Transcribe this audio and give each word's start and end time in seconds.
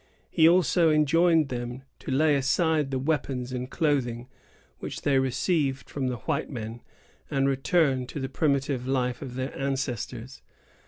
He 0.31 0.49
also 0.49 0.89
enjoined 0.89 1.49
them 1.49 1.83
to 1.99 2.09
lay 2.09 2.35
aside 2.35 2.89
the 2.89 2.97
weapons 2.97 3.51
and 3.51 3.69
clothing 3.69 4.27
which 4.79 5.03
they 5.03 5.19
received 5.19 5.91
from 5.91 6.07
the 6.07 6.15
white 6.25 6.49
men, 6.49 6.81
and 7.29 7.47
return 7.47 8.07
to 8.07 8.19
the 8.19 8.27
primitive 8.27 8.87
life 8.87 9.21
of 9.21 9.35
their 9.35 9.55
ancestors. 9.55 10.41